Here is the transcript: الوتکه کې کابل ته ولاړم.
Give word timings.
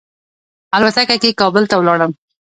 الوتکه 0.75 1.15
کې 1.21 1.37
کابل 1.41 1.63
ته 1.69 1.75
ولاړم. 1.77 2.11